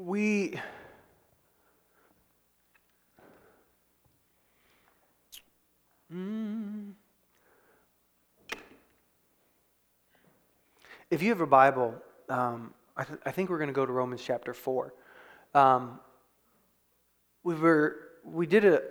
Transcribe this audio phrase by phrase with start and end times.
[0.00, 0.58] we
[6.12, 6.94] Mm.
[11.08, 11.94] If you have a Bible,
[12.28, 14.92] um, I, th- I, think we're going to go to Romans chapter 4.
[15.54, 16.00] Um,
[17.44, 18.82] we were we did a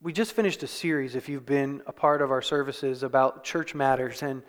[0.00, 3.72] we just finished a series if you've been a part of our services about church
[3.72, 4.42] matters and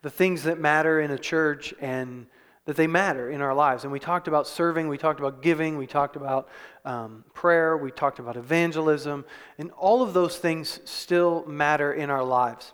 [0.00, 2.26] the things that matter in a church and
[2.66, 3.84] that they matter in our lives.
[3.84, 6.48] And we talked about serving, we talked about giving, we talked about
[6.84, 9.24] um, prayer, we talked about evangelism,
[9.58, 12.72] and all of those things still matter in our lives.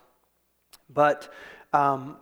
[0.89, 1.33] But
[1.73, 2.17] um,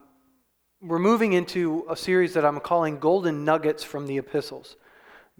[0.80, 4.76] we're moving into a series that I'm calling Golden Nuggets from the Epistles.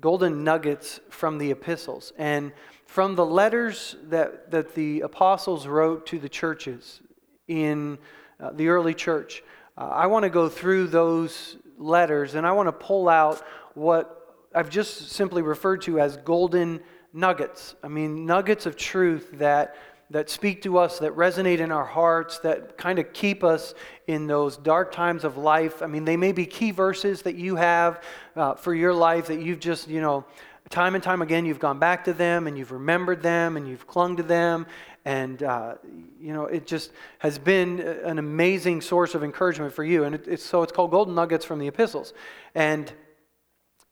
[0.01, 2.13] Golden Nuggets from the Epistles.
[2.19, 2.53] And
[2.87, 7.01] from the letters that, that the apostles wrote to the churches
[7.49, 7.99] in
[8.41, 9.43] uh, the early church,
[9.77, 13.43] uh, I want to go through those letters, and I want to pull out
[13.75, 14.15] what
[14.55, 16.81] I've just simply referred to as golden
[17.13, 17.75] nuggets.
[17.83, 19.77] I mean, nuggets of truth that,
[20.11, 23.75] that speak to us, that resonate in our hearts, that kind of keep us
[24.07, 25.83] in those dark times of life.
[25.83, 28.03] I mean, they may be key verses that you have
[28.37, 30.25] uh, for your life that you've just, you know,
[30.71, 33.87] time and time again, you've gone back to them and you've remembered them and you've
[33.87, 34.67] clung to them
[35.05, 35.75] and, uh,
[36.21, 40.05] you know, it just has been an amazing source of encouragement for you.
[40.05, 42.13] And it, it's, so it's called Golden Nuggets from the Epistles.
[42.55, 42.93] And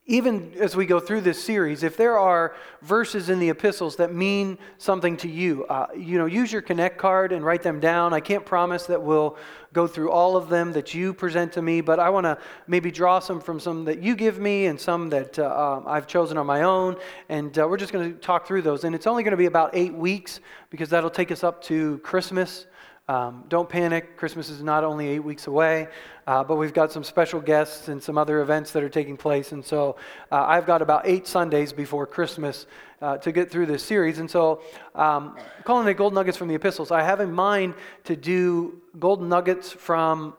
[0.08, 4.14] even as we go through this series, if there are verses in the epistles that
[4.14, 8.14] mean something to you, uh, you know, use your Connect card and write them down.
[8.14, 9.36] I can't promise that we'll
[9.72, 12.92] go through all of them that you present to me, but I want to maybe
[12.92, 16.38] draw some from some that you give me and some that uh, um, I've chosen
[16.38, 16.96] on my own.
[17.28, 18.84] And uh, we're just going to talk through those.
[18.84, 20.38] And it's only going to be about eight weeks
[20.70, 22.66] because that'll take us up to Christmas.
[23.08, 24.16] Um, don't panic.
[24.16, 25.86] Christmas is not only eight weeks away,
[26.26, 29.52] uh, but we've got some special guests and some other events that are taking place.
[29.52, 29.94] And so
[30.32, 32.66] uh, I've got about eight Sundays before Christmas
[33.00, 34.18] uh, to get through this series.
[34.18, 34.60] And so,
[34.96, 37.74] um, calling it Gold Nuggets from the Epistles, I have in mind
[38.04, 40.34] to do gold Nuggets from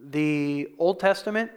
[0.00, 1.52] the Old Testament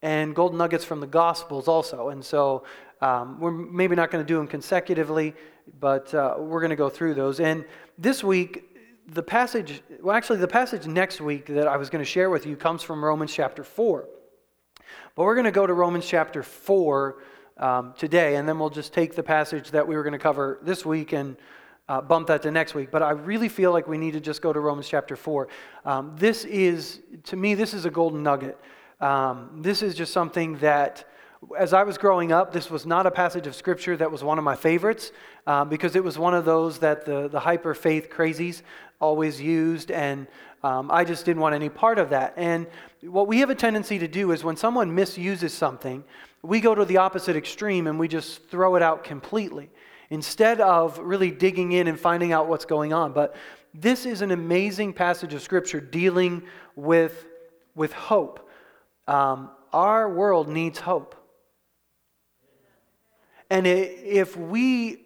[0.00, 2.08] and gold Nuggets from the Gospels also.
[2.08, 2.64] And so,
[3.02, 5.34] um, we're maybe not going to do them consecutively,
[5.78, 7.38] but uh, we're going to go through those.
[7.38, 7.66] And
[7.98, 8.75] this week,
[9.08, 12.44] the passage, well, actually, the passage next week that I was going to share with
[12.44, 14.08] you comes from Romans chapter 4.
[15.14, 17.16] But we're going to go to Romans chapter 4
[17.58, 20.58] um, today, and then we'll just take the passage that we were going to cover
[20.62, 21.36] this week and
[21.88, 22.90] uh, bump that to next week.
[22.90, 25.48] But I really feel like we need to just go to Romans chapter 4.
[25.84, 28.58] Um, this is, to me, this is a golden nugget.
[29.00, 31.04] Um, this is just something that
[31.56, 34.38] as I was growing up, this was not a passage of scripture that was one
[34.38, 35.12] of my favorites
[35.46, 38.62] uh, because it was one of those that the, the hyper faith crazies
[39.00, 40.26] always used, and
[40.62, 42.34] um, I just didn't want any part of that.
[42.36, 42.66] And
[43.02, 46.02] what we have a tendency to do is when someone misuses something,
[46.42, 49.70] we go to the opposite extreme and we just throw it out completely
[50.10, 53.12] instead of really digging in and finding out what's going on.
[53.12, 53.36] But
[53.74, 56.42] this is an amazing passage of scripture dealing
[56.74, 57.26] with,
[57.74, 58.48] with hope.
[59.06, 61.14] Um, our world needs hope.
[63.50, 65.05] And if we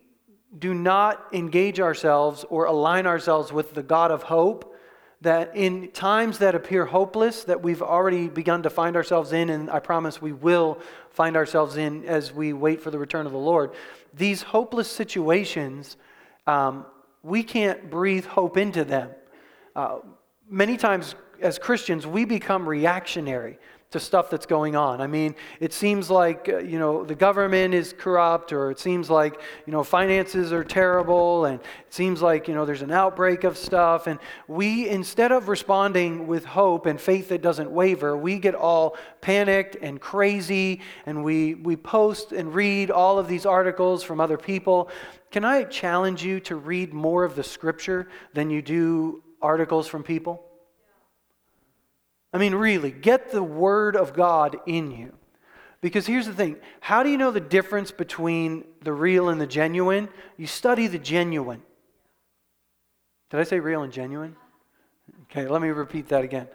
[0.59, 4.77] do not engage ourselves or align ourselves with the God of hope,
[5.23, 9.71] that in times that appear hopeless, that we've already begun to find ourselves in, and
[9.71, 10.79] I promise we will
[11.11, 13.73] find ourselves in as we wait for the return of the Lord,
[14.15, 15.97] these hopeless situations,
[16.47, 16.87] um,
[17.23, 19.11] we can't breathe hope into them.
[19.77, 19.99] Uh,
[20.49, 23.59] many times as Christians, we become reactionary
[23.91, 25.01] to stuff that's going on.
[25.01, 29.11] I mean, it seems like, uh, you know, the government is corrupt, or it seems
[29.11, 33.43] like, you know, finances are terrible, and it seems like, you know, there's an outbreak
[33.43, 34.07] of stuff.
[34.07, 38.97] And we, instead of responding with hope and faith that doesn't waver, we get all
[39.21, 44.39] panicked and crazy, and we, we post and read all of these articles from other
[44.39, 44.89] people.
[45.33, 50.05] Can I challenge you to read more of the scripture than you do articles from
[50.05, 50.50] people?
[52.33, 55.15] I mean, really, get the Word of God in you.
[55.81, 59.47] Because here's the thing how do you know the difference between the real and the
[59.47, 60.09] genuine?
[60.37, 61.63] You study the genuine.
[63.31, 64.37] Did I say real and genuine?
[65.25, 66.49] Okay, let me repeat that again.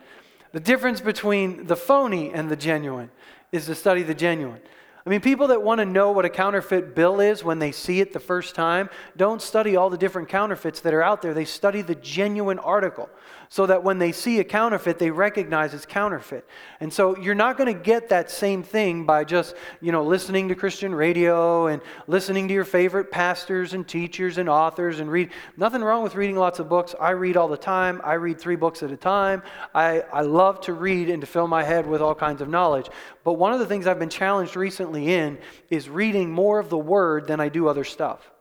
[0.52, 3.10] The difference between the phony and the genuine
[3.52, 4.62] is to study the genuine.
[5.06, 8.02] I mean, people that want to know what a counterfeit bill is when they see
[8.02, 11.34] it the first time don't study all the different counterfeits that are out there.
[11.34, 13.10] They study the genuine article
[13.50, 16.48] so that when they see a counterfeit, they recognize it's counterfeit.
[16.80, 20.48] And so you're not going to get that same thing by just, you know, listening
[20.50, 25.32] to Christian radio and listening to your favorite pastors and teachers and authors and read.
[25.58, 26.96] Nothing wrong with reading lots of books.
[27.00, 28.02] I read all the time.
[28.04, 29.44] I read three books at a time.
[29.74, 32.90] I, I love to read and to fill my head with all kinds of knowledge.
[33.24, 35.38] But one of the things I've been challenged recently in
[35.70, 38.32] is reading more of the Word than I do other stuff.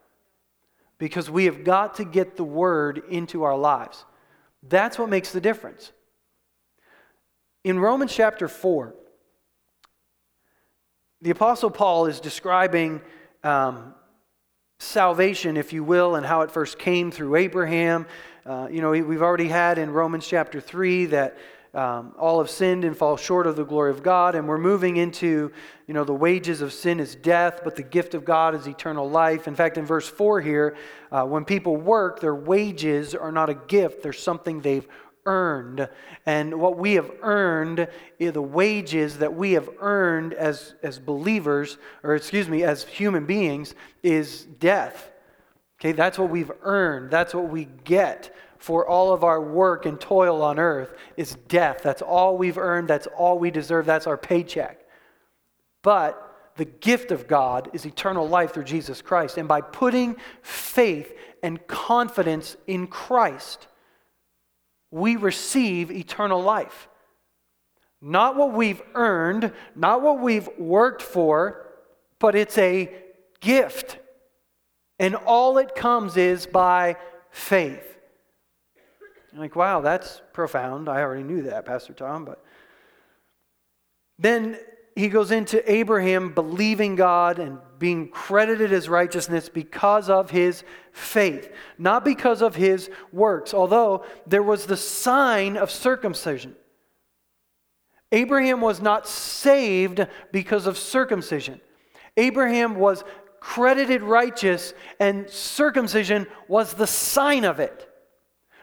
[0.98, 4.04] Because we have got to get the Word into our lives.
[4.68, 5.92] That's what makes the difference.
[7.64, 8.94] In Romans chapter 4,
[11.20, 13.00] the Apostle Paul is describing
[13.42, 13.94] um,
[14.78, 18.06] salvation, if you will, and how it first came through Abraham.
[18.44, 21.38] Uh, you know, we've already had in Romans chapter 3 that
[21.74, 24.96] um, all have sinned and fall short of the glory of God, and we're moving
[24.96, 25.50] into,
[25.86, 29.08] you know, the wages of sin is death, but the gift of God is eternal
[29.08, 29.48] life.
[29.48, 30.76] In fact, in verse 4 here,
[31.10, 34.86] uh, when people work, their wages are not a gift, they're something they've
[35.26, 35.88] earned.
[36.26, 37.88] And what we have earned,
[38.18, 43.74] the wages that we have earned as, as believers, or excuse me, as human beings,
[44.02, 45.10] is death.
[45.84, 47.10] Okay, that's what we've earned.
[47.10, 51.80] That's what we get for all of our work and toil on earth is death.
[51.82, 52.88] That's all we've earned.
[52.88, 53.84] That's all we deserve.
[53.84, 54.80] That's our paycheck.
[55.82, 56.18] But
[56.56, 59.36] the gift of God is eternal life through Jesus Christ.
[59.36, 63.66] And by putting faith and confidence in Christ,
[64.90, 66.88] we receive eternal life.
[68.00, 71.66] Not what we've earned, not what we've worked for,
[72.18, 72.90] but it's a
[73.40, 73.98] gift.
[75.04, 76.96] And all it comes is by
[77.30, 77.98] faith.
[79.36, 80.88] Like, wow, that's profound.
[80.88, 82.42] I already knew that, Pastor Tom, but
[84.18, 84.58] then
[84.96, 91.52] he goes into Abraham believing God and being credited as righteousness because of his faith,
[91.76, 96.56] not because of his works, although there was the sign of circumcision.
[98.10, 101.60] Abraham was not saved because of circumcision.
[102.16, 103.04] Abraham was
[103.44, 107.86] credited righteous, and circumcision was the sign of it.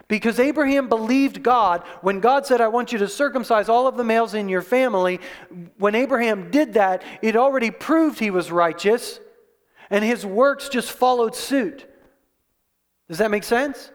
[0.08, 4.04] Because Abraham believed God when God said, I want you to circumcise all of the
[4.04, 5.20] males in your family.
[5.78, 9.20] When Abraham did that, it already proved he was righteous,
[9.92, 11.88] and his works just followed suit.
[13.08, 13.92] Does that make sense?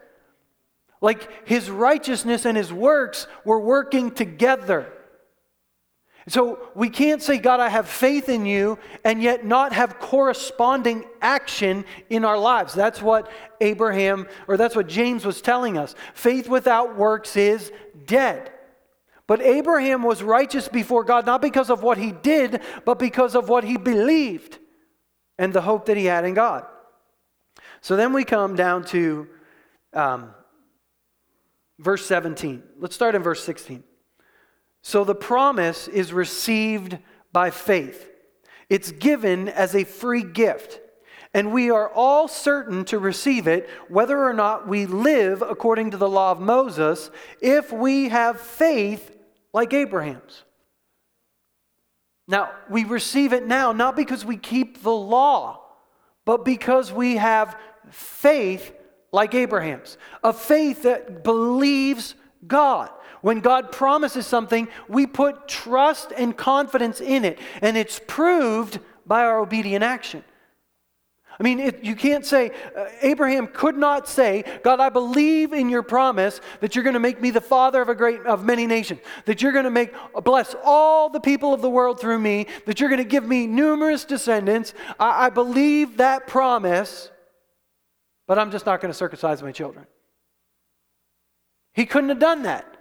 [1.01, 4.93] Like his righteousness and his works were working together.
[6.29, 11.05] So we can't say, God, I have faith in you, and yet not have corresponding
[11.23, 12.75] action in our lives.
[12.75, 13.31] That's what
[13.61, 15.95] Abraham, or that's what James was telling us.
[16.15, 17.71] Faith without works is
[18.07, 18.51] dead.
[19.29, 23.49] But Abraham was righteous before God, not because of what he did, but because of
[23.49, 24.59] what he believed
[25.39, 26.65] and the hope that he had in God.
[27.81, 29.29] So then we come down to
[29.93, 30.35] um,
[31.79, 32.63] verse 17.
[32.79, 33.85] Let's start in verse 16.
[34.83, 36.99] So the promise is received
[37.33, 38.11] by faith.
[38.69, 40.81] It's given as a free gift.
[41.35, 45.97] And we are all certain to receive it, whether or not we live according to
[45.97, 49.15] the law of Moses, if we have faith
[49.53, 50.45] like Abraham's.
[52.29, 55.61] Now, we receive it now not because we keep the law,
[56.25, 57.57] but because we have
[57.91, 58.73] faith
[59.13, 62.15] like Abraham's, a faith that believes
[62.47, 62.91] God.
[63.27, 69.25] When God promises something, we put trust and confidence in it, and it's proved by
[69.25, 70.23] our obedient action.
[71.37, 75.69] I mean, it, you can't say, uh, Abraham could not say, God, I believe in
[75.69, 78.65] your promise that you're going to make me the father of a great, of many
[78.65, 79.93] nations, that you're going to make,
[80.23, 83.49] bless all the people of the world through me, that you're going to give me
[83.49, 84.73] numerous descendants.
[85.01, 87.11] I, I believe that promise,
[88.29, 89.85] but I'm just not going to circumcise my children.
[91.75, 92.76] He couldn't have done that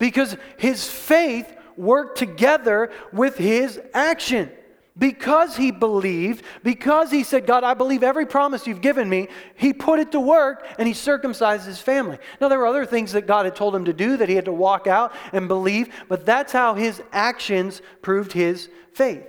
[0.00, 4.50] because his faith worked together with his action.
[4.98, 9.72] Because he believed, because he said, God, I believe every promise you've given me, he
[9.72, 12.18] put it to work and he circumcised his family.
[12.40, 14.46] Now, there were other things that God had told him to do that he had
[14.46, 19.24] to walk out and believe, but that's how his actions proved his faith.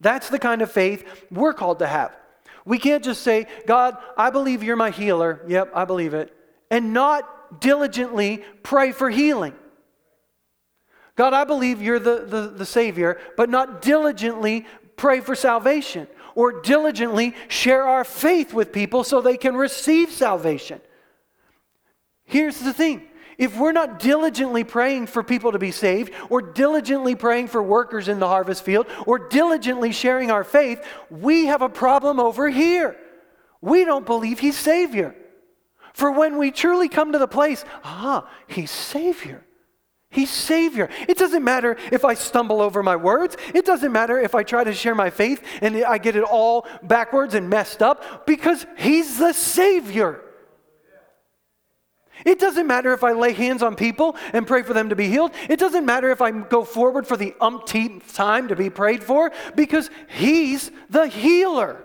[0.00, 2.16] That's the kind of faith we're called to have.
[2.64, 5.42] We can't just say, God, I believe you're my healer.
[5.48, 6.34] Yep, I believe it.
[6.70, 9.54] And not diligently pray for healing.
[11.16, 14.66] God, I believe you're the, the, the Savior, but not diligently
[14.96, 20.80] pray for salvation or diligently share our faith with people so they can receive salvation.
[22.24, 27.16] Here's the thing if we're not diligently praying for people to be saved, or diligently
[27.16, 31.68] praying for workers in the harvest field, or diligently sharing our faith, we have a
[31.68, 32.96] problem over here.
[33.60, 35.16] We don't believe He's Savior.
[35.94, 39.44] For when we truly come to the place, ah, He's Savior,
[40.14, 40.88] He's Savior.
[41.08, 43.36] It doesn't matter if I stumble over my words.
[43.52, 46.68] It doesn't matter if I try to share my faith and I get it all
[46.84, 50.20] backwards and messed up because He's the Savior.
[52.24, 55.08] It doesn't matter if I lay hands on people and pray for them to be
[55.08, 55.32] healed.
[55.50, 59.32] It doesn't matter if I go forward for the umpteenth time to be prayed for
[59.56, 61.82] because He's the healer.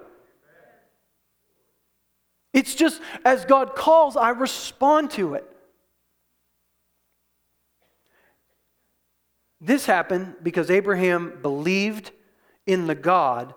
[2.53, 5.49] It's just as God calls, I respond to it.
[9.61, 12.11] This happened because Abraham believed
[12.65, 13.53] in the God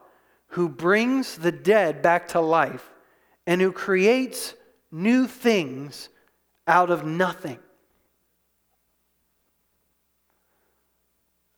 [0.48, 2.90] who brings the dead back to life
[3.46, 4.54] and who creates
[4.90, 6.08] new things
[6.66, 7.58] out of nothing.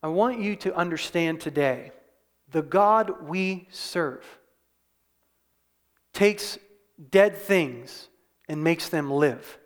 [0.03, 1.93] I want you to understand today
[2.51, 4.25] the God we serve
[6.13, 6.59] takes
[7.11, 8.09] dead things
[8.49, 9.59] and makes them live.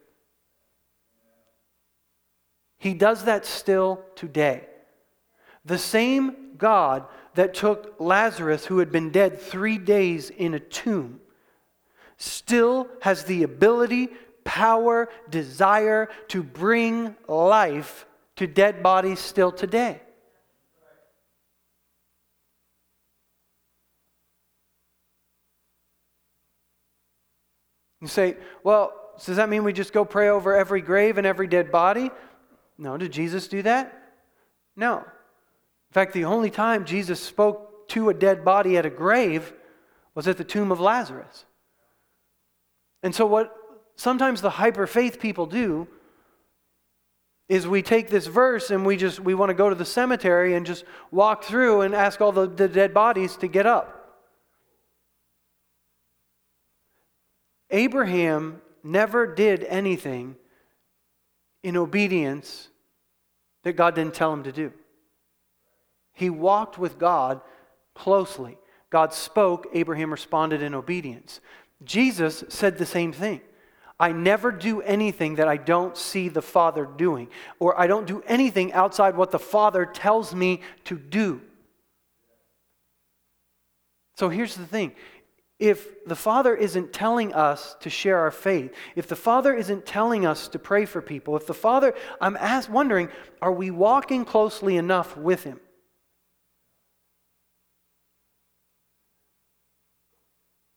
[2.79, 4.67] He does that still today.
[5.65, 7.05] The same God
[7.35, 11.21] that took Lazarus, who had been dead three days in a tomb,
[12.17, 14.09] still has the ability,
[14.45, 18.07] power, desire to bring life
[18.37, 20.01] to dead bodies still today.
[28.01, 28.93] You say, well,
[29.25, 32.11] does that mean we just go pray over every grave and every dead body?
[32.79, 32.97] No.
[32.97, 33.93] Did Jesus do that?
[34.77, 34.99] No.
[34.99, 39.53] In fact, the only time Jesus spoke to a dead body at a grave
[40.15, 41.45] was at the tomb of Lazarus.
[43.03, 43.55] And so, what
[43.97, 45.89] sometimes the hyper faith people do
[47.49, 50.55] is we take this verse and we just we want to go to the cemetery
[50.55, 53.95] and just walk through and ask all the, the dead bodies to get up.
[57.71, 60.37] Abraham never did anything
[61.62, 62.69] in obedience
[63.65, 64.73] that God didn't tell him to do.
[66.12, 67.41] He walked with God
[67.95, 68.59] closely.
[68.91, 71.41] God spoke, Abraham responded in obedience.
[71.85, 73.41] Jesus said the same thing.
[74.00, 78.23] I never do anything that I don't see the Father doing, or I don't do
[78.27, 81.41] anything outside what the Father tells me to do.
[84.17, 84.93] So here's the thing
[85.59, 90.25] if the Father isn't telling us to share our faith, if the Father isn't telling
[90.25, 92.37] us to pray for people, if the Father, I'm
[92.71, 93.09] wondering,
[93.43, 95.59] are we walking closely enough with Him?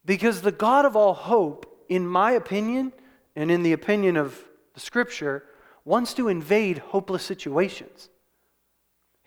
[0.03, 2.91] Because the God of all hope, in my opinion,
[3.35, 5.43] and in the opinion of the Scripture,
[5.85, 8.09] wants to invade hopeless situations.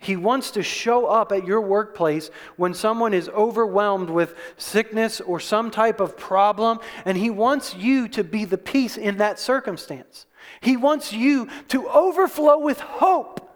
[0.05, 5.39] He wants to show up at your workplace when someone is overwhelmed with sickness or
[5.39, 10.27] some type of problem, and He wants you to be the peace in that circumstance.
[10.61, 13.49] He wants you to overflow with hope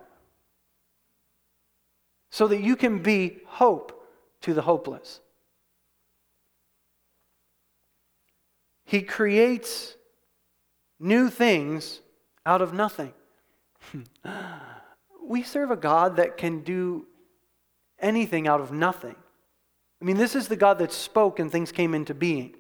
[2.32, 4.04] so that you can be hope
[4.42, 5.20] to the hopeless.
[8.86, 9.96] He creates
[11.00, 12.02] new things
[12.44, 13.14] out of nothing.
[15.30, 17.06] we serve a God that can do
[18.00, 19.16] anything out of nothing.
[20.02, 22.56] I mean, this is the God that spoke and things came into being.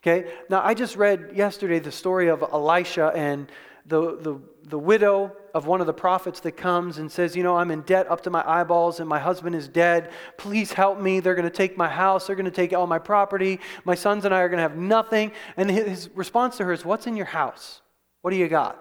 [0.00, 0.30] Okay?
[0.48, 3.50] Now, I just read yesterday the story of Elisha and
[3.86, 7.56] the, the, the widow of one of the prophets that comes and says, You know,
[7.56, 10.12] I'm in debt up to my eyeballs and my husband is dead.
[10.36, 11.18] Please help me.
[11.18, 12.28] They're going to take my house.
[12.28, 13.58] They're going to take all my property.
[13.84, 15.32] My sons and I are going to have nothing.
[15.56, 17.80] And his response to her is, What's in your house?
[18.22, 18.78] What do you got?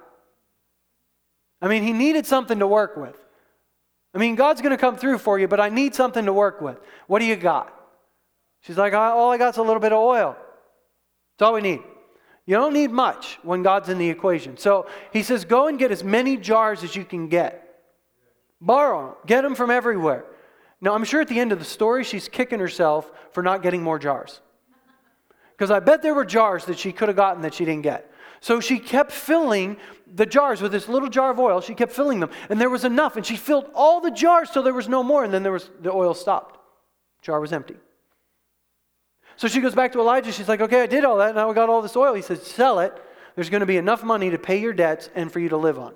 [1.61, 3.15] I mean, he needed something to work with.
[4.13, 6.61] I mean, God's going to come through for you, but I need something to work
[6.61, 6.79] with.
[7.07, 7.73] What do you got?
[8.61, 10.35] She's like, All I got is a little bit of oil.
[11.37, 11.81] That's all we need.
[12.45, 14.57] You don't need much when God's in the equation.
[14.57, 17.65] So he says, Go and get as many jars as you can get.
[18.61, 20.25] Borrow them, get them from everywhere.
[20.81, 23.83] Now, I'm sure at the end of the story, she's kicking herself for not getting
[23.83, 24.41] more jars.
[25.51, 28.09] Because I bet there were jars that she could have gotten that she didn't get.
[28.39, 29.77] So she kept filling
[30.13, 31.61] the jars with this little jar of oil.
[31.61, 33.15] She kept filling them, and there was enough.
[33.15, 35.69] And she filled all the jars till there was no more, and then there was
[35.81, 36.57] the oil stopped.
[37.21, 37.75] Jar was empty.
[39.35, 40.31] So she goes back to Elijah.
[40.31, 41.35] She's like, "Okay, I did all that.
[41.35, 42.93] Now I got all this oil." He says, "Sell it.
[43.35, 45.79] There's going to be enough money to pay your debts and for you to live
[45.79, 45.95] on."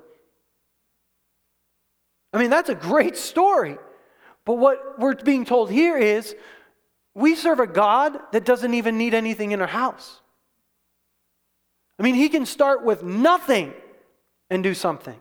[2.31, 3.77] I mean, that's a great story.
[4.45, 6.35] But what we're being told here is
[7.13, 10.21] we serve a God that doesn't even need anything in our house.
[11.99, 13.73] I mean, he can start with nothing
[14.49, 15.19] and do something.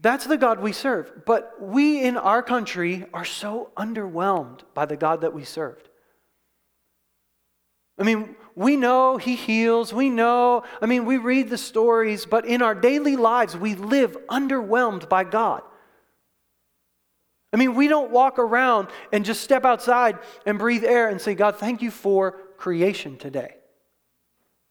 [0.00, 1.24] That's the God we serve.
[1.24, 5.88] But we in our country are so underwhelmed by the God that we served.
[7.98, 9.92] I mean, we know He heals.
[9.92, 14.16] We know, I mean, we read the stories, but in our daily lives, we live
[14.28, 15.62] underwhelmed by God.
[17.52, 21.34] I mean, we don't walk around and just step outside and breathe air and say,
[21.36, 23.54] God, thank you for creation today.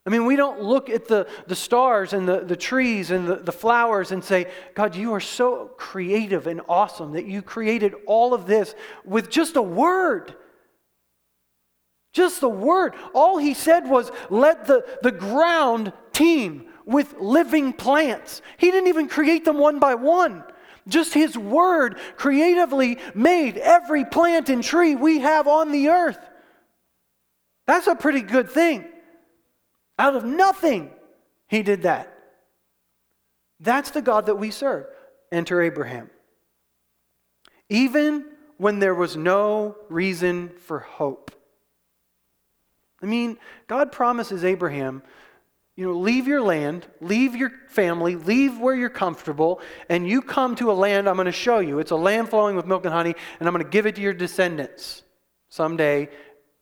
[0.05, 3.35] I mean, we don't look at the, the stars and the, the trees and the,
[3.37, 8.33] the flowers and say, God, you are so creative and awesome that you created all
[8.33, 10.35] of this with just a word.
[12.11, 12.95] Just the word.
[13.13, 18.41] All he said was, let the, the ground teem with living plants.
[18.57, 20.43] He didn't even create them one by one.
[20.85, 26.19] Just his word creatively made every plant and tree we have on the earth.
[27.67, 28.85] That's a pretty good thing.
[29.97, 30.91] Out of nothing,
[31.47, 32.13] he did that.
[33.59, 34.85] That's the God that we serve.
[35.31, 36.09] Enter Abraham.
[37.69, 38.25] Even
[38.57, 41.31] when there was no reason for hope.
[43.01, 45.03] I mean, God promises Abraham,
[45.75, 49.59] you know, leave your land, leave your family, leave where you're comfortable,
[49.89, 51.79] and you come to a land I'm going to show you.
[51.79, 54.01] It's a land flowing with milk and honey, and I'm going to give it to
[54.01, 55.03] your descendants
[55.49, 56.09] someday,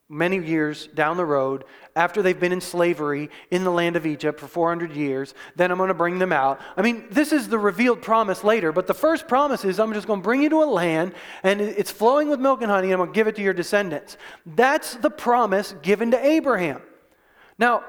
[0.10, 4.40] many years down the road, after they've been in slavery in the land of Egypt
[4.40, 5.34] for 400 years.
[5.56, 6.62] Then I'm going to bring them out.
[6.78, 10.08] I mean, this is the revealed promise later, but the first promise is I'm just
[10.08, 12.94] going to bring you to a land and it's flowing with milk and honey, and
[12.94, 14.18] I'm going to give it to your descendants.
[14.46, 16.82] That's the promise given to Abraham.
[17.58, 17.84] Now,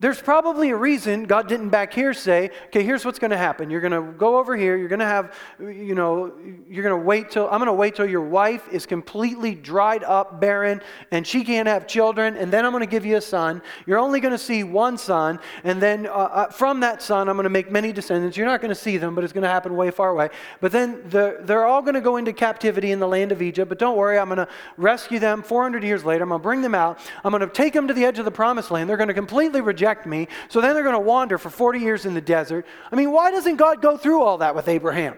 [0.00, 3.70] there's probably a reason God didn't back here say, okay, here's what's going to happen.
[3.70, 4.76] You're going to go over here.
[4.76, 6.32] You're going to have, you know,
[6.68, 10.02] you're going to wait till, I'm going to wait till your wife is completely dried
[10.02, 10.82] up, barren,
[11.12, 13.62] and she can't have children, and then I'm going to give you a son.
[13.86, 17.36] You're only going to see one son, and then uh, uh, from that son, I'm
[17.36, 18.36] going to make many descendants.
[18.36, 20.28] You're not going to see them, but it's going to happen way far away.
[20.60, 23.68] But then the, they're all going to go into captivity in the land of Egypt,
[23.68, 26.24] but don't worry, I'm going to rescue them 400 years later.
[26.24, 26.98] I'm going to bring them out.
[27.24, 28.90] I'm going to take them to the edge of the promised land.
[28.90, 30.28] They're going to completely reject me.
[30.48, 32.66] So then they're going to wander for 40 years in the desert.
[32.90, 35.16] I mean, why doesn't God go through all that with Abraham?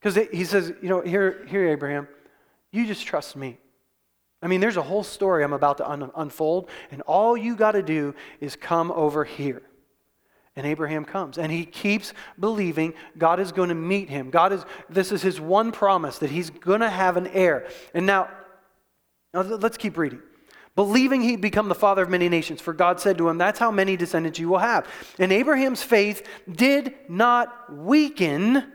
[0.00, 2.06] Because he says, you know, here, here, Abraham,
[2.72, 3.58] you just trust me.
[4.42, 7.72] I mean, there's a whole story I'm about to un- unfold, and all you got
[7.72, 9.62] to do is come over here.
[10.56, 14.28] And Abraham comes, and he keeps believing God is going to meet him.
[14.28, 17.66] God is, this is his one promise that he's going to have an heir.
[17.94, 18.28] And now,
[19.32, 20.20] now let's keep reading
[20.76, 22.60] believing he'd become the father of many nations.
[22.60, 24.88] For God said to him, That's how many descendants you will have.
[25.18, 28.72] And Abraham's faith did not weaken,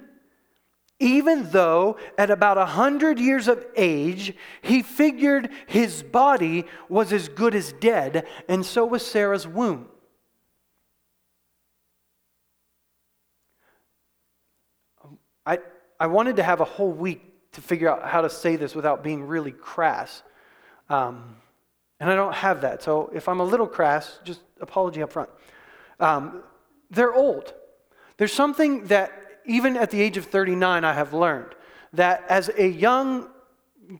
[0.99, 7.29] even though at about a hundred years of age, he figured his body was as
[7.29, 9.87] good as dead, and so was Sarah's womb.
[15.45, 15.59] I,
[15.99, 17.21] I wanted to have a whole week
[17.53, 20.21] to figure out how to say this without being really crass.
[20.89, 21.37] Um,
[21.99, 22.81] and I don't have that.
[22.81, 25.29] So if I'm a little crass, just apology up front.
[25.99, 26.43] Um,
[26.89, 27.53] they're old.
[28.17, 29.11] There's something that
[29.45, 31.55] even at the age of 39 I have learned
[31.93, 33.27] that as a young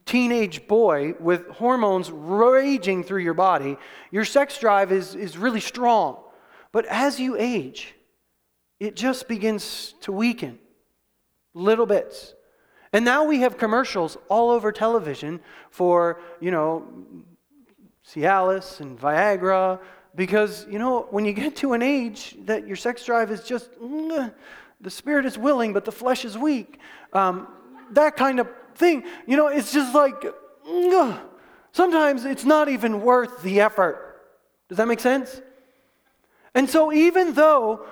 [0.06, 3.76] teenage boy with hormones raging through your body,
[4.10, 6.18] your sex drive is, is really strong.
[6.72, 7.94] But as you age,
[8.78, 10.58] it just begins to weaken
[11.54, 12.34] little bits.
[12.92, 16.86] And now we have commercials all over television for, you know,
[18.06, 19.80] Cialis and Viagra,
[20.14, 23.72] because, you know, when you get to an age that your sex drive is just,
[23.80, 24.32] mm,
[24.80, 26.78] the spirit is willing, but the flesh is weak,
[27.12, 27.46] um,
[27.92, 30.24] that kind of thing, you know, it's just like,
[30.68, 31.20] mm,
[31.72, 34.22] sometimes it's not even worth the effort.
[34.68, 35.40] Does that make sense?
[36.54, 37.86] And so, even though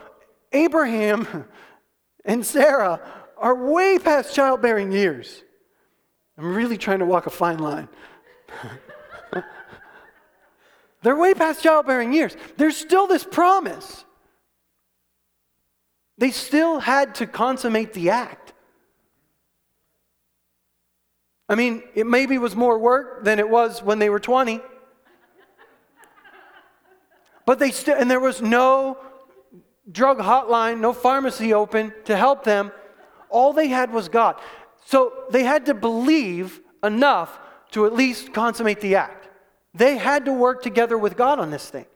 [0.53, 1.45] Abraham
[2.25, 3.01] and Sarah
[3.37, 5.45] are way past childbearing years,
[6.37, 7.89] I'm really trying to walk a fine line.
[11.09, 12.37] They're way past childbearing years.
[12.59, 14.05] There's still this promise.
[16.19, 18.53] They still had to consummate the act.
[21.49, 24.61] I mean, it maybe was more work than it was when they were 20.
[27.47, 28.99] But they still, and there was no
[29.91, 32.71] drug hotline, no pharmacy open to help them.
[33.31, 34.39] All they had was God.
[34.85, 37.41] So they had to believe enough
[37.71, 39.18] to at least consummate the act.
[39.79, 41.87] They had to work together with God on this thing.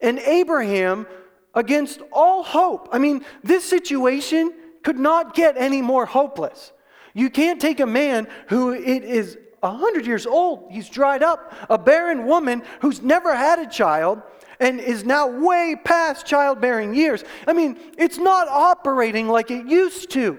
[0.00, 1.06] And Abraham,
[1.54, 6.72] against all hope, I mean, this situation could not get any more hopeless.
[7.12, 11.76] You can't take a man who it is 100 years old, he's dried up, a
[11.76, 14.22] barren woman who's never had a child
[14.60, 17.22] and is now way past childbearing years.
[17.46, 20.38] I mean, it's not operating like it used to.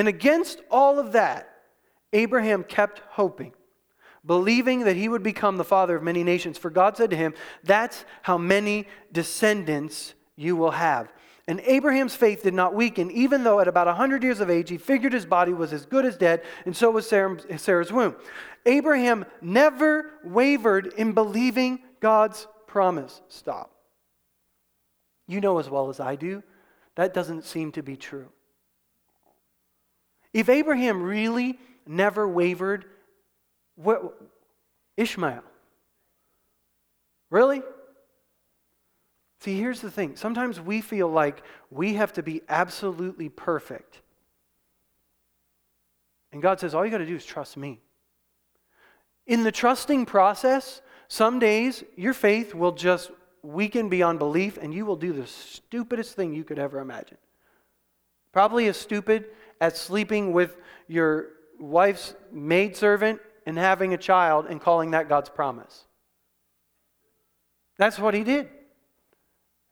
[0.00, 1.46] And against all of that,
[2.14, 3.52] Abraham kept hoping,
[4.24, 6.56] believing that he would become the father of many nations.
[6.56, 7.34] For God said to him,
[7.64, 11.12] That's how many descendants you will have.
[11.46, 14.78] And Abraham's faith did not weaken, even though at about 100 years of age he
[14.78, 18.16] figured his body was as good as dead, and so was Sarah's womb.
[18.64, 23.20] Abraham never wavered in believing God's promise.
[23.28, 23.70] Stop.
[25.28, 26.42] You know as well as I do,
[26.94, 28.30] that doesn't seem to be true.
[30.32, 32.84] If Abraham really never wavered,
[33.76, 34.20] what,
[34.96, 35.42] Ishmael.
[37.30, 37.62] Really?
[39.40, 40.16] See, here's the thing.
[40.16, 44.00] Sometimes we feel like we have to be absolutely perfect.
[46.32, 47.80] And God says, all you got to do is trust me.
[49.26, 53.10] In the trusting process, some days your faith will just
[53.42, 57.16] weaken beyond belief and you will do the stupidest thing you could ever imagine.
[58.32, 59.26] Probably as stupid
[59.60, 60.56] as sleeping with
[60.88, 65.84] your wife's maidservant and having a child and calling that God's promise.
[67.76, 68.48] That's what he did.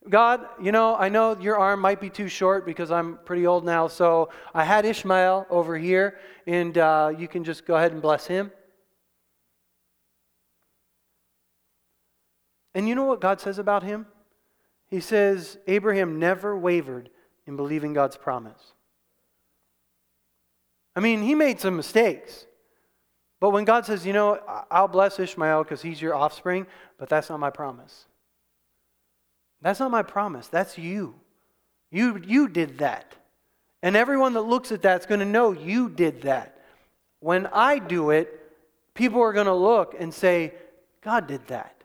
[0.09, 3.65] God, you know, I know your arm might be too short because I'm pretty old
[3.65, 8.01] now, so I had Ishmael over here, and uh, you can just go ahead and
[8.01, 8.51] bless him.
[12.75, 14.07] And you know what God says about him?
[14.87, 17.11] He says, Abraham never wavered
[17.47, 18.73] in believing God's promise.
[20.99, 22.45] I mean, he made some mistakes.
[23.39, 26.67] But when God says, you know, I'll bless Ishmael because he's your offspring,
[26.99, 28.07] but that's not my promise.
[29.63, 30.49] That's not my promise.
[30.49, 31.15] That's you.
[31.93, 33.15] You, you did that.
[33.81, 36.61] And everyone that looks at that's going to know you did that.
[37.21, 38.53] When I do it,
[38.95, 40.53] people are going to look and say,
[41.01, 41.81] God did that.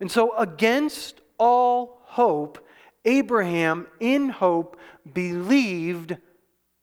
[0.00, 2.66] And so, against all hope,
[3.04, 4.78] Abraham, in hope,
[5.12, 6.16] believed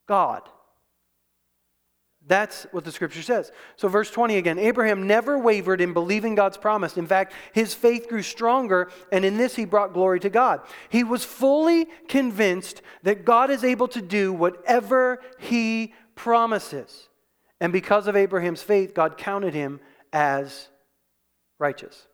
[0.08, 0.44] God.
[2.28, 3.52] That's what the scripture says.
[3.78, 6.98] So, verse 20 again Abraham never wavered in believing God's promise.
[6.98, 10.62] In fact, his faith grew stronger, and in this he brought glory to God.
[10.90, 17.10] He was fully convinced that God is able to do whatever he promises.
[17.60, 19.80] And because of Abraham's faith, God counted him
[20.14, 20.70] as
[21.60, 22.08] righteous.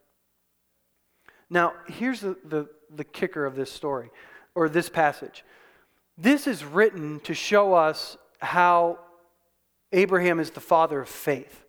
[1.50, 4.10] Now, here's the, the, the kicker of this story,
[4.56, 5.44] or this passage.
[6.18, 9.00] This is written to show us how
[9.92, 11.64] Abraham is the father of faith.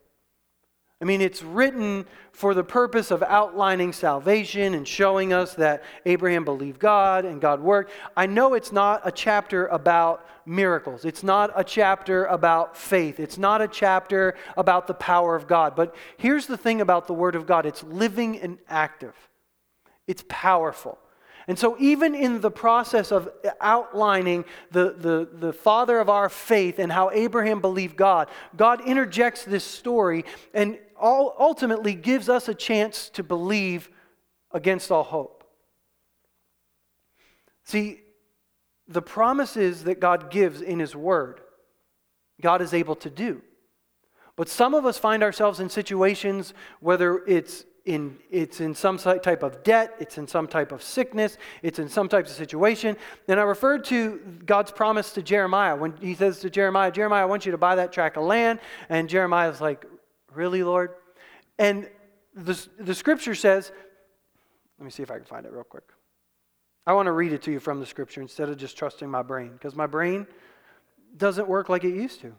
[1.01, 6.45] I mean, it's written for the purpose of outlining salvation and showing us that Abraham
[6.45, 7.93] believed God and God worked.
[8.17, 11.05] I know it's not a chapter about miracles.
[11.05, 13.21] It's not a chapter about faith.
[13.21, 15.77] It's not a chapter about the power of God.
[15.77, 19.15] But here's the thing about the Word of God it's living and active,
[20.09, 20.99] it's powerful.
[21.49, 23.31] And so, even in the process of
[23.63, 29.47] outlining the, the, the father of our faith and how Abraham believed God, God interjects
[29.47, 33.89] this story and all, ultimately gives us a chance to believe
[34.53, 35.43] against all hope.
[37.65, 38.01] See,
[38.87, 41.41] the promises that God gives in His Word,
[42.43, 43.41] God is able to do.
[44.37, 49.43] But some of us find ourselves in situations, whether it's in, it's in some type
[49.43, 52.97] of debt, it's in some type of sickness, it's in some type of situation.
[53.27, 57.27] And I referred to God's promise to Jeremiah when he says to Jeremiah, Jeremiah, I
[57.27, 58.61] want you to buy that tract of land.
[58.89, 59.87] And Jeremiah's like,
[60.35, 60.91] Really, Lord?
[61.59, 61.89] And
[62.35, 63.73] the, the scripture says,
[64.79, 65.85] let me see if I can find it real quick.
[66.87, 69.23] I want to read it to you from the scripture instead of just trusting my
[69.23, 70.27] brain, because my brain
[71.17, 72.35] doesn't work like it used to.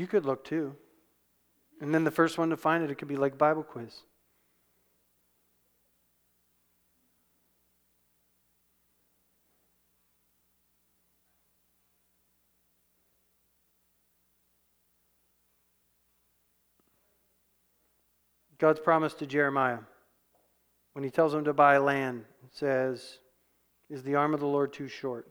[0.00, 0.76] You could look too.
[1.78, 4.00] And then the first one to find it, it could be like Bible quiz.
[18.56, 19.80] God's promise to Jeremiah
[20.94, 23.18] when he tells him to buy land says,
[23.90, 25.28] Is the arm of the Lord too short?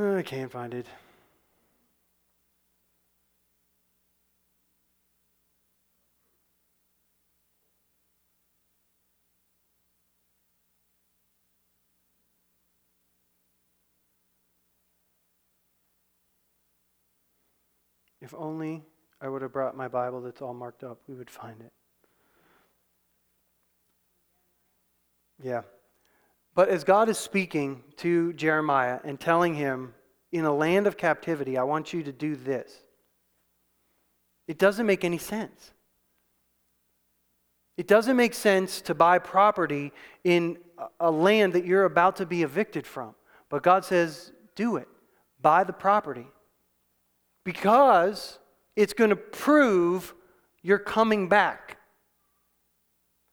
[0.00, 0.86] Oh, I can't find it.
[18.20, 18.84] If only
[19.20, 21.72] I would have brought my Bible that's all marked up, we would find it.
[25.42, 25.62] Yeah.
[26.58, 29.94] But as God is speaking to Jeremiah and telling him,
[30.32, 32.72] in a land of captivity, I want you to do this,
[34.48, 35.70] it doesn't make any sense.
[37.76, 39.92] It doesn't make sense to buy property
[40.24, 40.58] in
[40.98, 43.14] a land that you're about to be evicted from.
[43.50, 44.88] But God says, do it.
[45.40, 46.26] Buy the property
[47.44, 48.40] because
[48.74, 50.12] it's going to prove
[50.64, 51.77] you're coming back.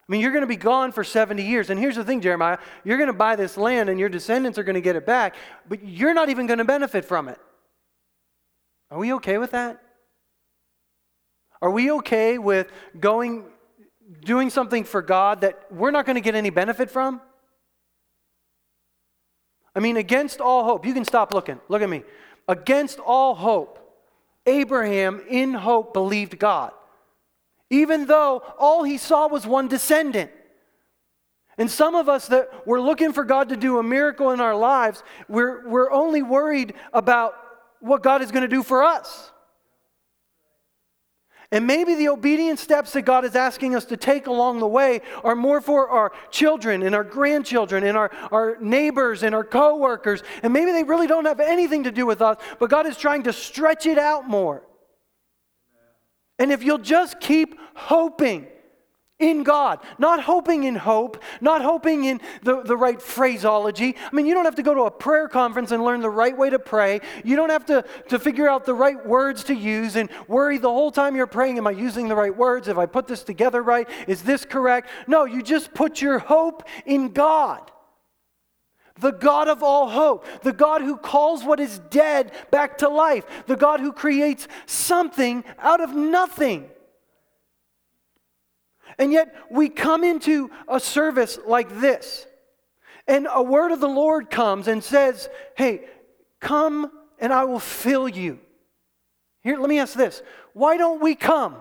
[0.08, 1.72] I mean, you're going to be gone for 70 years.
[1.72, 4.64] And here's the thing, Jeremiah you're going to buy this land and your descendants are
[4.64, 5.36] going to get it back,
[5.68, 7.40] but you're not even going to benefit from it.
[8.92, 9.82] Are we okay with that?
[11.62, 13.46] Are we okay with going,
[14.24, 17.20] doing something for God that we're not going to get any benefit from?
[19.76, 21.60] I mean, against all hope, you can stop looking.
[21.68, 22.04] Look at me.
[22.48, 23.80] Against all hope,
[24.46, 26.72] Abraham, in hope, believed God,
[27.70, 30.32] even though all he saw was one descendant.
[31.58, 34.56] And some of us that we're looking for God to do a miracle in our
[34.56, 37.36] lives, we're, we're only worried about
[37.80, 39.32] what God is going to do for us.
[41.52, 45.02] And maybe the obedient steps that God is asking us to take along the way
[45.24, 50.24] are more for our children and our grandchildren and our, our neighbors and our coworkers.
[50.44, 53.24] And maybe they really don't have anything to do with us, but God is trying
[53.24, 54.64] to stretch it out more.
[56.38, 58.48] And if you'll just keep hoping,
[59.18, 63.96] in God, not hoping in hope, not hoping in the, the right phraseology.
[64.12, 66.38] I mean, you don't have to go to a prayer conference and learn the right
[66.38, 67.00] way to pray.
[67.24, 70.70] You don't have to, to figure out the right words to use and worry the
[70.70, 72.68] whole time you're praying Am I using the right words?
[72.68, 74.90] If I put this together right, is this correct?
[75.08, 77.72] No, you just put your hope in God.
[79.00, 83.26] The God of all hope, the God who calls what is dead back to life,
[83.46, 86.70] the God who creates something out of nothing.
[88.98, 92.26] And yet we come into a service like this,
[93.08, 95.28] and a word of the Lord comes and says,
[95.58, 95.82] Hey,
[96.40, 98.40] come and I will fill you.
[99.44, 100.22] Here, let me ask this
[100.54, 101.56] why don't we come?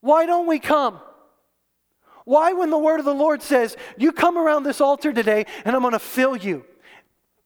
[0.00, 1.00] Why don't we come?
[2.26, 5.76] Why, when the word of the Lord says, You come around this altar today and
[5.76, 6.64] I'm going to fill you?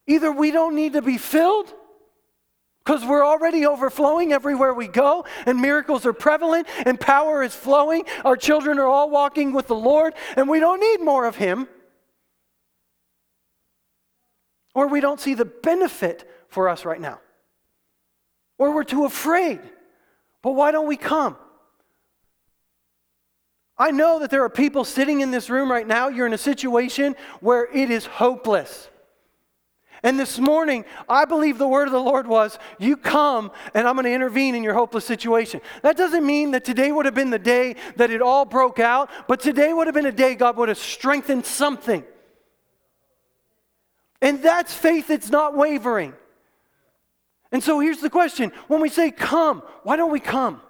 [0.07, 1.73] Either we don't need to be filled
[2.83, 8.05] because we're already overflowing everywhere we go, and miracles are prevalent, and power is flowing.
[8.25, 11.69] Our children are all walking with the Lord, and we don't need more of Him.
[14.75, 17.21] Or we don't see the benefit for us right now.
[18.57, 19.61] Or we're too afraid.
[20.43, 21.37] But why don't we come?
[23.81, 26.39] I know that there are people sitting in this room right now, you're in a
[26.39, 28.91] situation where it is hopeless.
[30.03, 33.95] And this morning, I believe the word of the Lord was, You come and I'm
[33.95, 35.63] going to intervene in your hopeless situation.
[35.81, 39.09] That doesn't mean that today would have been the day that it all broke out,
[39.27, 42.05] but today would have been a day God would have strengthened something.
[44.21, 46.13] And that's faith that's not wavering.
[47.51, 50.61] And so here's the question when we say come, why don't we come?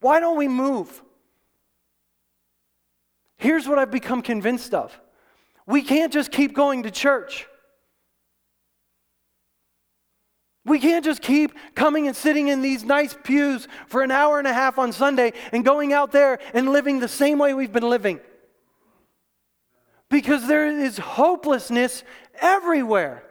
[0.00, 1.02] Why don't we move?
[3.42, 4.96] Here's what I've become convinced of
[5.66, 7.48] we can't just keep going to church.
[10.64, 14.46] We can't just keep coming and sitting in these nice pews for an hour and
[14.46, 17.90] a half on Sunday and going out there and living the same way we've been
[17.90, 18.20] living.
[20.08, 22.04] Because there is hopelessness
[22.40, 23.24] everywhere.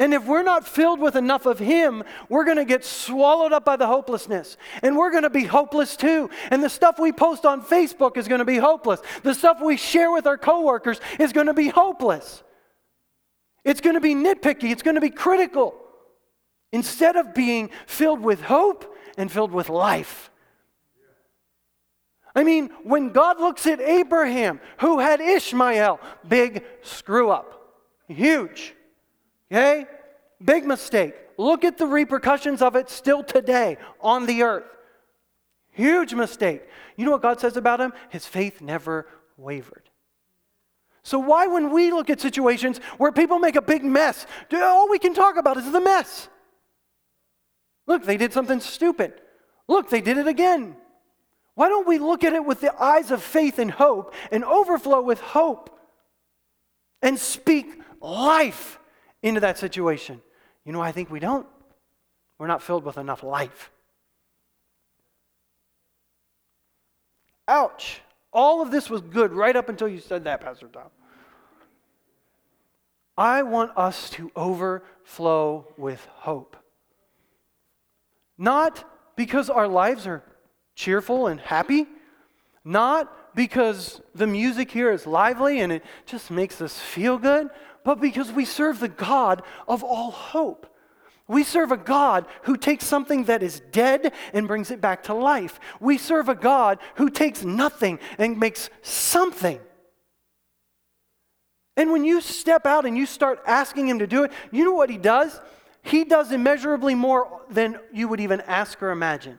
[0.00, 3.66] And if we're not filled with enough of Him, we're going to get swallowed up
[3.66, 4.56] by the hopelessness.
[4.82, 6.30] And we're going to be hopeless too.
[6.50, 9.02] And the stuff we post on Facebook is going to be hopeless.
[9.22, 12.42] The stuff we share with our coworkers is going to be hopeless.
[13.62, 15.74] It's going to be nitpicky, it's going to be critical
[16.72, 20.30] instead of being filled with hope and filled with life.
[22.34, 27.76] I mean, when God looks at Abraham, who had Ishmael, big screw up,
[28.08, 28.74] huge,
[29.50, 29.86] okay?
[30.42, 31.14] Big mistake.
[31.36, 34.64] Look at the repercussions of it still today on the earth.
[35.72, 36.62] Huge mistake.
[36.96, 37.92] You know what God says about him?
[38.10, 39.88] His faith never wavered.
[41.02, 44.98] So, why, when we look at situations where people make a big mess, all we
[44.98, 46.28] can talk about is the mess?
[47.86, 49.14] Look, they did something stupid.
[49.66, 50.76] Look, they did it again.
[51.54, 55.00] Why don't we look at it with the eyes of faith and hope and overflow
[55.00, 55.78] with hope
[57.02, 58.78] and speak life
[59.22, 60.20] into that situation?
[60.64, 61.46] You know, I think we don't.
[62.38, 63.70] We're not filled with enough life.
[67.48, 68.00] Ouch.
[68.32, 70.88] All of this was good right up until you said that, Pastor Tom.
[73.18, 76.56] I want us to overflow with hope.
[78.38, 78.84] Not
[79.16, 80.22] because our lives are
[80.74, 81.86] cheerful and happy,
[82.64, 87.50] not because the music here is lively and it just makes us feel good,
[87.84, 90.66] but because we serve the God of all hope.
[91.28, 95.14] We serve a God who takes something that is dead and brings it back to
[95.14, 95.60] life.
[95.78, 99.60] We serve a God who takes nothing and makes something.
[101.76, 104.74] And when you step out and you start asking Him to do it, you know
[104.74, 105.40] what He does?
[105.82, 109.38] He does immeasurably more than you would even ask or imagine.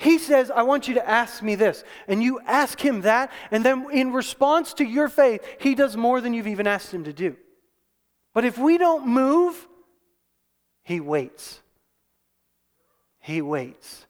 [0.00, 1.82] He says, I want you to ask me this.
[2.06, 6.20] And you ask him that, and then in response to your faith, he does more
[6.20, 7.36] than you've even asked him to do.
[8.32, 9.66] But if we don't move,
[10.84, 11.60] he waits.
[13.18, 14.06] He waits.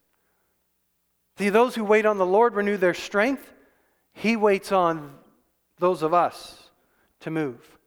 [1.39, 3.51] See, those who wait on the Lord renew their strength.
[4.13, 5.15] He waits on
[5.79, 6.69] those of us
[7.21, 7.79] to move.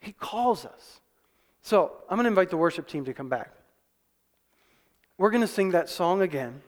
[0.00, 1.02] He calls us.
[1.60, 3.52] So I'm going to invite the worship team to come back.
[5.18, 6.62] We're going to sing that song again.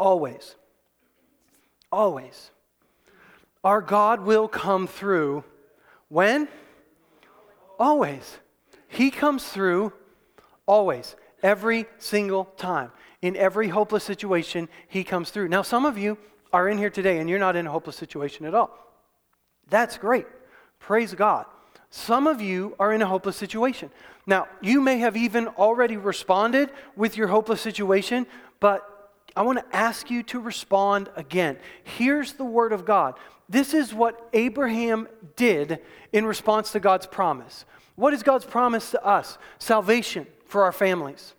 [0.00, 0.56] Always.
[1.92, 2.50] Always.
[3.62, 5.44] Our God will come through
[6.08, 6.48] when?
[7.78, 8.38] Always.
[8.88, 9.92] He comes through
[10.64, 12.90] always, every single time.
[13.20, 15.48] In every hopeless situation, He comes through.
[15.48, 16.16] Now, some of you
[16.50, 18.70] are in here today and you're not in a hopeless situation at all.
[19.68, 20.26] That's great.
[20.78, 21.44] Praise God.
[21.90, 23.90] Some of you are in a hopeless situation.
[24.26, 28.26] Now, you may have even already responded with your hopeless situation,
[28.60, 28.99] but
[29.36, 31.56] I want to ask you to respond again.
[31.84, 33.14] Here's the word of God.
[33.48, 35.80] This is what Abraham did
[36.12, 37.64] in response to God's promise.
[37.96, 39.38] What is God's promise to us?
[39.58, 41.34] Salvation for our families.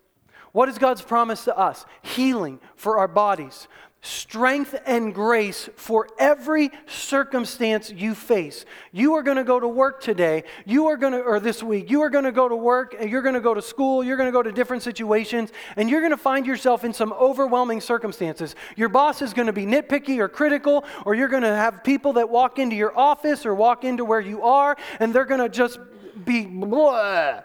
[0.52, 1.86] What is God's promise to us?
[2.02, 3.68] Healing for our bodies
[4.02, 8.66] strength and grace for every circumstance you face.
[8.92, 10.44] You are going to go to work today.
[10.66, 13.22] You are going to, or this week, you are going to go to work, you're
[13.22, 16.12] going to go to school, you're going to go to different situations, and you're going
[16.12, 18.56] to find yourself in some overwhelming circumstances.
[18.76, 22.14] Your boss is going to be nitpicky or critical, or you're going to have people
[22.14, 25.50] that walk into your office or walk into where you are, and they're going to
[25.50, 25.80] just
[26.26, 27.42] be blah.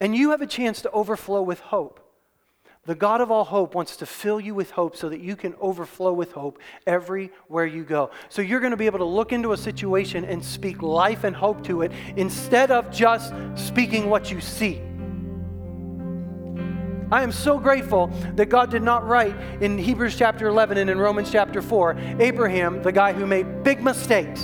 [0.00, 2.07] And you have a chance to overflow with hope.
[2.88, 5.54] The God of all hope wants to fill you with hope so that you can
[5.60, 8.10] overflow with hope everywhere you go.
[8.30, 11.36] So you're going to be able to look into a situation and speak life and
[11.36, 14.80] hope to it instead of just speaking what you see.
[17.12, 20.96] I am so grateful that God did not write in Hebrews chapter 11 and in
[20.96, 24.42] Romans chapter 4 Abraham, the guy who made big mistakes.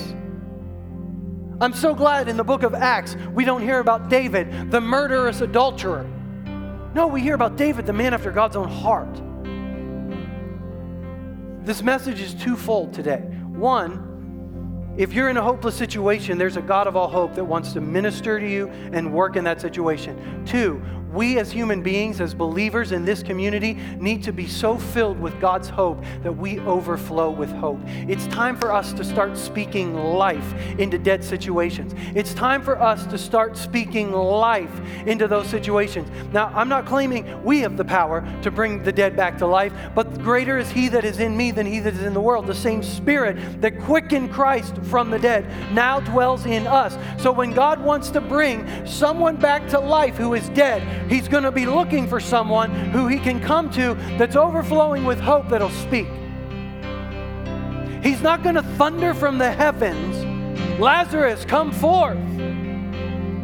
[1.62, 5.40] I'm so glad in the book of Acts we don't hear about David, the murderous
[5.40, 6.06] adulterer.
[6.94, 9.20] No, we hear about David, the man after God's own heart.
[11.66, 13.18] This message is twofold today.
[13.18, 17.72] One, if you're in a hopeless situation, there's a God of all hope that wants
[17.72, 20.44] to minister to you and work in that situation.
[20.46, 20.80] Two,
[21.14, 25.40] we as human beings, as believers in this community, need to be so filled with
[25.40, 27.80] God's hope that we overflow with hope.
[28.08, 31.94] It's time for us to start speaking life into dead situations.
[32.14, 34.72] It's time for us to start speaking life
[35.06, 36.10] into those situations.
[36.32, 39.72] Now, I'm not claiming we have the power to bring the dead back to life,
[39.94, 42.46] but greater is He that is in me than He that is in the world.
[42.46, 46.98] The same Spirit that quickened Christ from the dead now dwells in us.
[47.22, 51.44] So when God wants to bring someone back to life who is dead, He's going
[51.44, 55.70] to be looking for someone who he can come to that's overflowing with hope that'll
[55.70, 56.08] speak.
[58.02, 60.24] He's not going to thunder from the heavens,
[60.78, 62.18] Lazarus, come forth.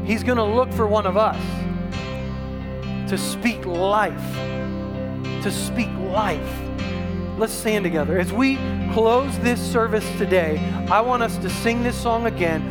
[0.05, 1.41] He's going to look for one of us
[3.09, 4.35] to speak life.
[5.43, 6.61] To speak life.
[7.39, 8.19] Let's stand together.
[8.19, 8.57] As we
[8.93, 10.59] close this service today,
[10.91, 12.63] I want us to sing this song again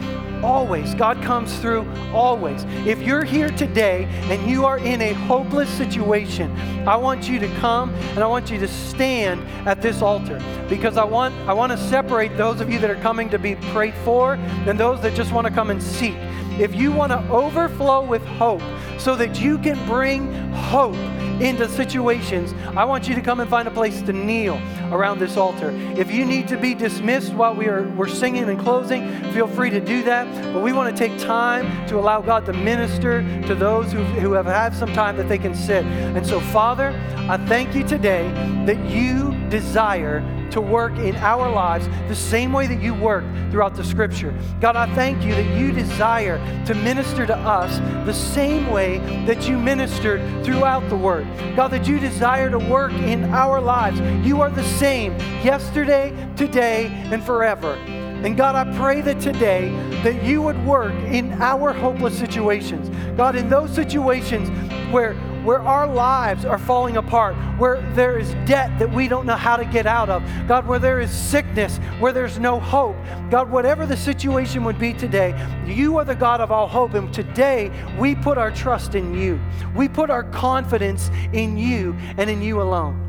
[0.43, 0.95] Always.
[0.95, 2.63] God comes through always.
[2.85, 6.55] If you're here today and you are in a hopeless situation,
[6.87, 10.97] I want you to come and I want you to stand at this altar because
[10.97, 13.95] I want I want to separate those of you that are coming to be prayed
[14.05, 16.15] for and those that just want to come and seek.
[16.59, 18.61] If you want to overflow with hope
[18.97, 20.95] so that you can bring hope
[21.39, 25.37] into situations, I want you to come and find a place to kneel around this
[25.37, 25.69] altar.
[25.95, 29.69] If you need to be dismissed while we are we're singing and closing, feel free
[29.69, 30.53] to do that.
[30.53, 34.33] But we want to take time to allow God to minister to those who, who
[34.33, 35.85] have had some time that they can sit.
[35.85, 36.89] And so, Father,
[37.29, 38.29] I thank you today
[38.65, 40.19] that you desire
[40.51, 44.33] to work in our lives the same way that you work throughout the scripture.
[44.59, 49.47] God, I thank you that you desire to minister to us the same way that
[49.47, 51.27] you ministered throughout the word.
[51.55, 53.99] God, that you desire to work in our lives.
[54.25, 57.73] You are the same yesterday, today, and forever.
[57.73, 59.69] And God, I pray that today
[60.03, 62.89] that you would work in our hopeless situations.
[63.15, 64.49] God, in those situations
[64.91, 65.13] where
[65.49, 69.57] where our lives are falling apart, where there is debt that we don't know how
[69.57, 72.95] to get out of, God, where there is sickness, where there's no hope.
[73.31, 75.33] God, whatever the situation would be today,
[75.65, 76.93] you are the God of all hope.
[76.93, 79.41] And today, we put our trust in you.
[79.75, 83.07] We put our confidence in you and in you alone.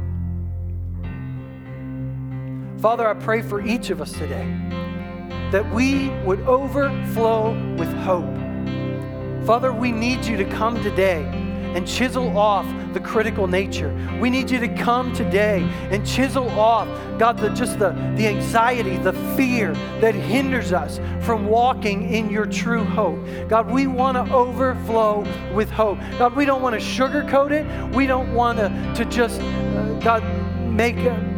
[2.81, 4.47] Father, I pray for each of us today
[5.53, 8.35] that we would overflow with hope.
[9.45, 11.40] Father, we need you to come today
[11.75, 13.95] and chisel off the critical nature.
[14.21, 18.97] We need you to come today and chisel off, God, the, just the, the anxiety,
[18.97, 23.25] the fear that hinders us from walking in your true hope.
[23.49, 25.99] God, we want to overflow with hope.
[26.19, 27.95] God, we don't want to sugarcoat it.
[27.95, 30.23] We don't want to, to just, uh, God,
[30.71, 30.97] make.
[30.97, 31.30] A,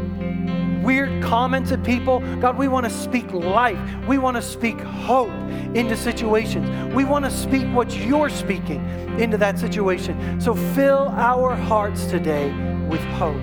[0.83, 2.21] weird comments at people.
[2.41, 3.79] God, we want to speak life.
[4.07, 5.31] We want to speak hope
[5.75, 6.95] into situations.
[6.95, 8.85] We want to speak what you're speaking
[9.19, 10.41] into that situation.
[10.41, 12.53] So fill our hearts today
[12.89, 13.41] with hope.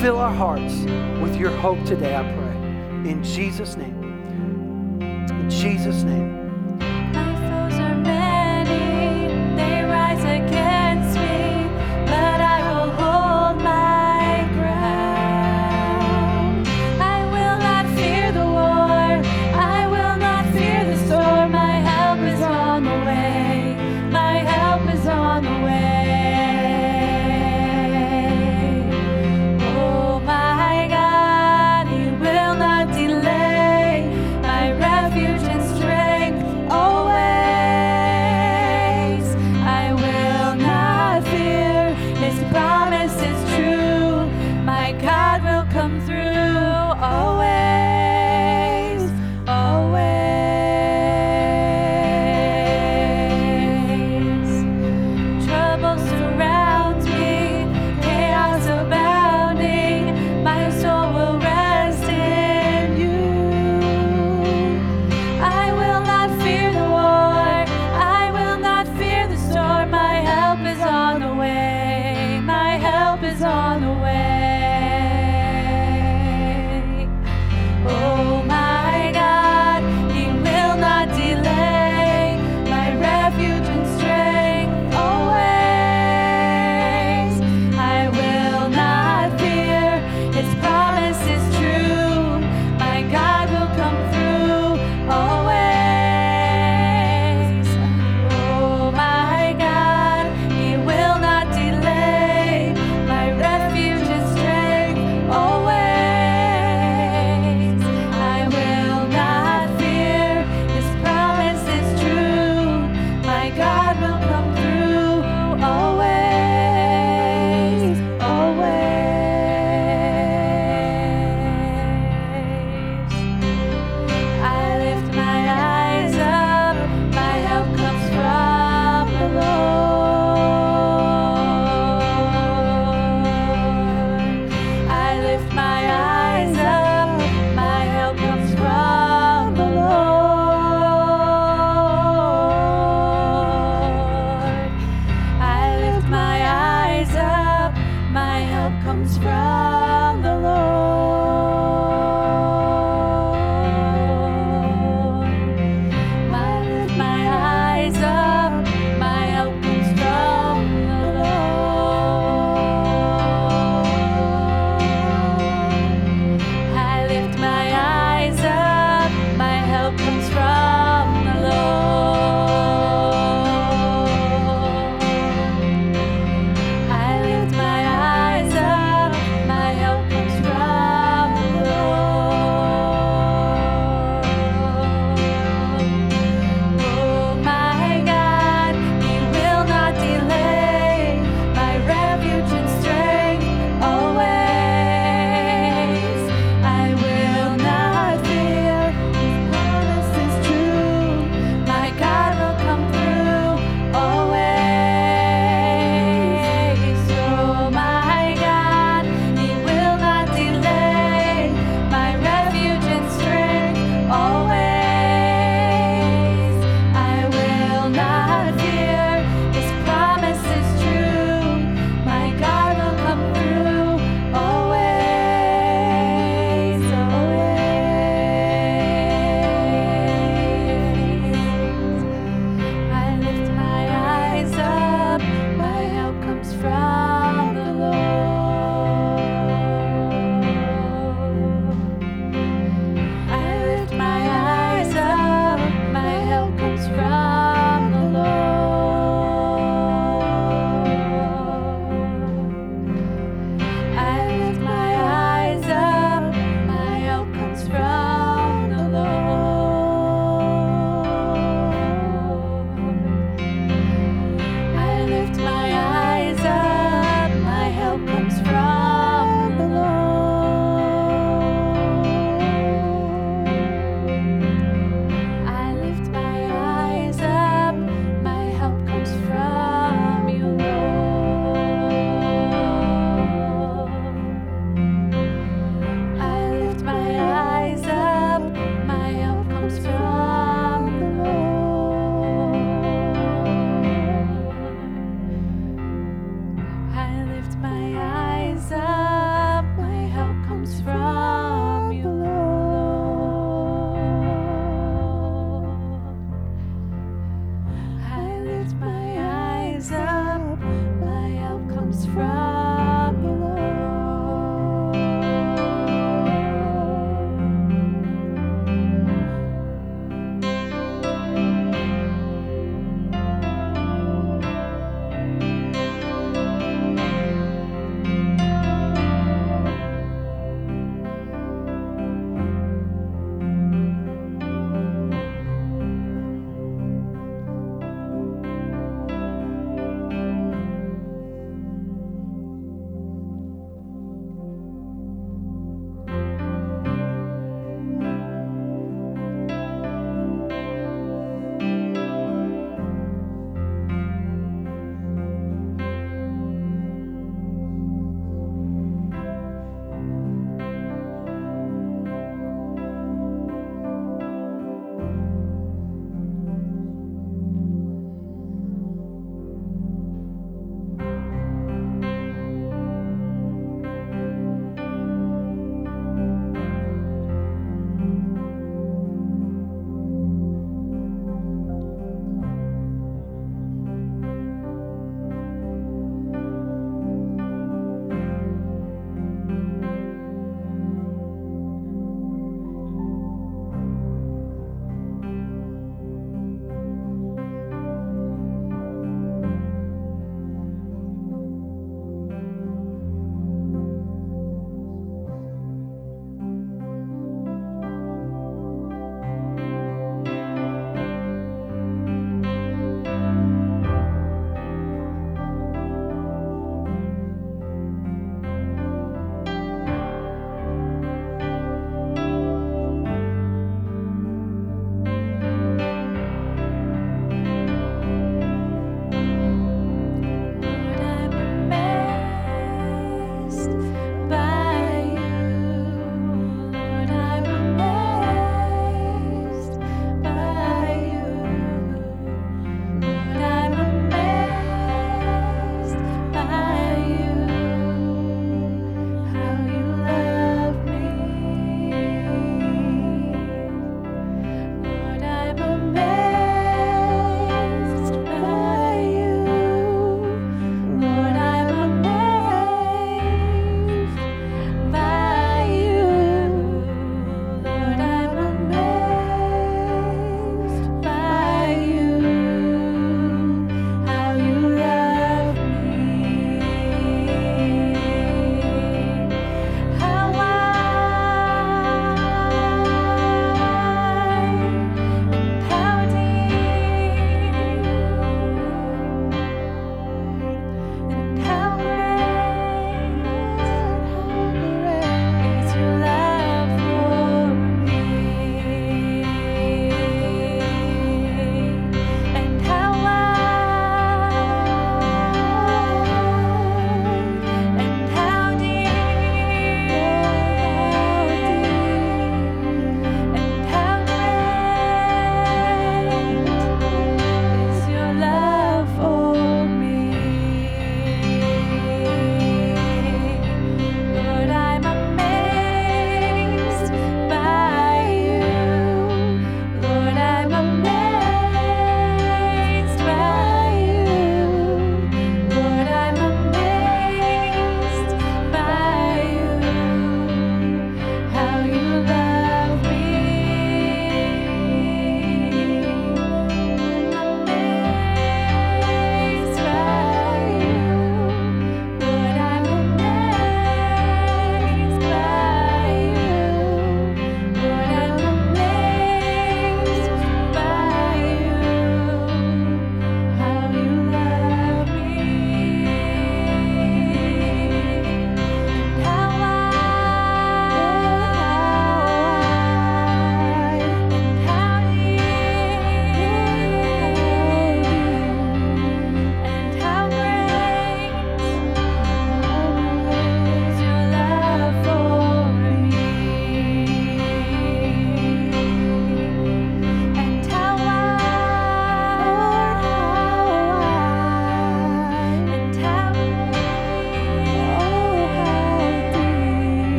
[0.00, 0.74] Fill our hearts
[1.22, 3.10] with your hope today, I pray.
[3.10, 5.00] In Jesus' name.
[5.00, 6.40] In Jesus' name.
[7.20, 7.90] God will come.